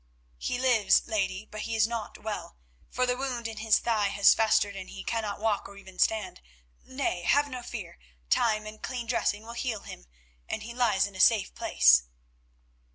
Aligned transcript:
"He 0.39 0.57
lives, 0.57 1.03
lady, 1.07 1.45
but 1.45 1.61
he 1.61 1.75
is 1.75 1.85
not 1.87 2.17
well, 2.17 2.57
for 2.89 3.05
the 3.05 3.15
wound 3.15 3.47
in 3.47 3.57
his 3.57 3.77
thigh 3.77 4.07
has 4.07 4.33
festered 4.33 4.75
and 4.75 4.89
he 4.89 5.03
cannot 5.03 5.39
walk, 5.39 5.69
or 5.69 5.77
even 5.77 5.99
stand. 5.99 6.41
Nay, 6.83 7.21
have 7.21 7.47
no 7.47 7.61
fear, 7.61 7.99
time 8.27 8.65
and 8.65 8.81
clean 8.81 9.05
dressing 9.05 9.43
will 9.43 9.53
heal 9.53 9.81
him, 9.81 10.07
and 10.49 10.63
he 10.63 10.73
lies 10.73 11.05
in 11.05 11.15
a 11.15 11.19
safe 11.19 11.53
place." 11.53 12.05